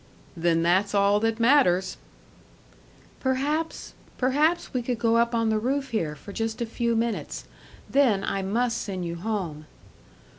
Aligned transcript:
"Then 0.35 0.63
that's 0.63 0.95
all 0.95 1.19
that 1.19 1.39
matters!" 1.39 1.97
"Perhaps 3.19 3.93
perhaps 4.17 4.73
we 4.73 4.81
could 4.81 4.97
go 4.97 5.17
up 5.17 5.35
on 5.35 5.49
the 5.49 5.59
roof 5.59 5.91
here 5.91 6.15
for 6.15 6.33
just 6.33 6.59
a 6.59 6.65
few 6.65 6.95
minutes. 6.95 7.45
Then 7.87 8.23
I 8.23 8.41
must 8.41 8.79
send 8.81 9.05
you 9.05 9.17
home." 9.17 9.67